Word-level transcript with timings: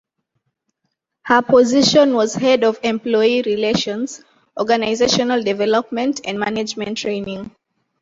Her 1.25 1.43
position 1.43 2.15
was 2.15 2.33
Head 2.33 2.63
of 2.63 2.79
Employee 2.81 3.43
Relations, 3.43 4.23
Organizational 4.59 5.43
Development 5.43 6.19
and 6.25 6.39
Management 6.39 6.97
Training. 6.97 7.55